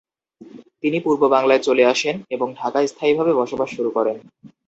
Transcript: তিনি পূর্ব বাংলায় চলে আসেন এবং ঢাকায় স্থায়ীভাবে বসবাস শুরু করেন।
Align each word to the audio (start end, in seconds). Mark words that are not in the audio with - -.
তিনি 0.83 0.97
পূর্ব 0.99 1.21
বাংলায় 1.27 1.61
চলে 1.63 1.83
আসেন 1.85 2.15
এবং 2.29 2.47
ঢাকায় 2.55 2.87
স্থায়ীভাবে 2.87 3.33
বসবাস 3.33 3.69
শুরু 3.75 3.89
করেন। 3.89 4.17